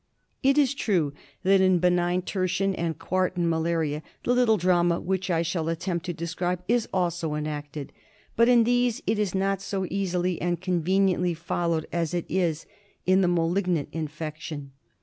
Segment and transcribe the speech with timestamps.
[0.41, 1.13] It is^ true
[1.43, 6.13] that in benign tertian and quartan malaria the little drama which I shall attempt to
[6.13, 7.93] describe is also enacted;
[8.35, 12.65] but in these it is not so easily and conveniently followed as it is
[13.05, 14.71] in the malignant infection.